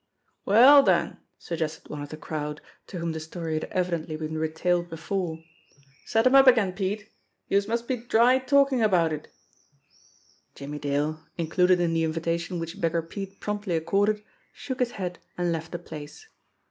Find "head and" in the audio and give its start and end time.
14.93-15.51